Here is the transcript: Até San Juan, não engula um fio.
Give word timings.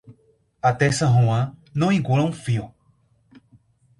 Até 0.59 0.91
San 0.91 1.11
Juan, 1.27 1.55
não 1.75 1.91
engula 1.91 2.23
um 2.23 2.33
fio. 2.33 2.73